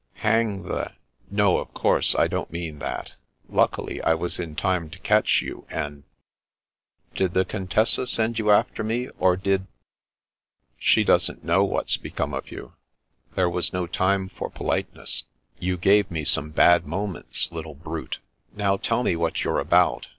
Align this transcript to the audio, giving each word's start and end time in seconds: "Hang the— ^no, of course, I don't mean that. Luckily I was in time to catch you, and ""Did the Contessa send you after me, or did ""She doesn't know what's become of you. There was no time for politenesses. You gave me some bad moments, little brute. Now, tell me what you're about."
"Hang 0.25 0.63
the— 0.63 0.93
^no, 1.31 1.59
of 1.61 1.75
course, 1.75 2.15
I 2.15 2.27
don't 2.27 2.49
mean 2.51 2.79
that. 2.79 3.13
Luckily 3.47 4.01
I 4.01 4.15
was 4.15 4.39
in 4.39 4.55
time 4.55 4.89
to 4.89 4.97
catch 4.97 5.43
you, 5.43 5.67
and 5.69 6.05
""Did 7.15 7.35
the 7.35 7.45
Contessa 7.45 8.07
send 8.07 8.39
you 8.39 8.49
after 8.49 8.83
me, 8.83 9.09
or 9.19 9.37
did 9.37 9.67
""She 10.89 11.03
doesn't 11.03 11.43
know 11.43 11.63
what's 11.63 11.97
become 11.97 12.33
of 12.33 12.49
you. 12.49 12.73
There 13.35 13.47
was 13.47 13.73
no 13.73 13.85
time 13.85 14.27
for 14.27 14.49
politenesses. 14.49 15.25
You 15.59 15.77
gave 15.77 16.09
me 16.09 16.23
some 16.23 16.49
bad 16.49 16.87
moments, 16.87 17.51
little 17.51 17.75
brute. 17.75 18.17
Now, 18.55 18.77
tell 18.77 19.03
me 19.03 19.15
what 19.15 19.43
you're 19.43 19.59
about." 19.59 20.07